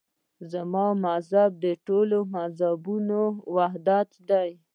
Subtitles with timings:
[0.51, 3.21] زما مذهب د ټولو مذهبونو
[3.55, 4.49] وحدت دی.